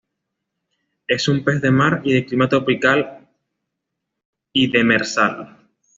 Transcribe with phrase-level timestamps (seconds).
[1.05, 3.29] Es un pez de mar y de Clima tropical
[4.51, 5.59] y demersal.